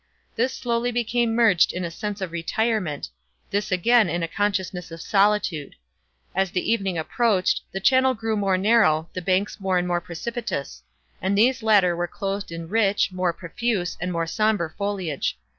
[0.35, 5.75] This slowly became merged in a sense of retirement—this again in a consciousness of solitude.
[6.33, 10.81] As the evening approached, the channel grew more narrow; the banks more and more precipitous;
[11.21, 15.37] and these latter were clothed in rich, more profuse, and more sombre foliage.